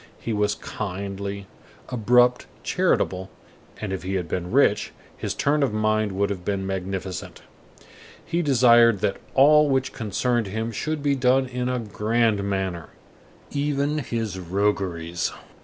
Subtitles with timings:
[0.19, 1.45] He was kindly,
[1.89, 3.29] abrupt, charitable,
[3.79, 7.43] and if he had been rich, his turn of mind would have been magnificent.
[8.25, 12.89] He desired that all which concerned him should be done in a grand manner,
[13.51, 15.31] even his rogueries.